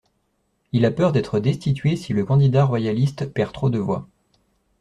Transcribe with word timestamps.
Il 0.71 0.83
a 0.85 0.89
peur 0.89 1.11
d'être 1.11 1.39
destitué 1.39 1.95
si 1.95 2.11
le 2.13 2.25
candidat 2.25 2.65
royaliste 2.65 3.27
perd 3.31 3.53
trop 3.53 3.69
de 3.69 3.77
voix. 3.77 4.09